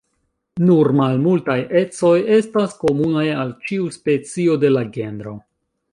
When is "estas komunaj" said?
2.39-3.27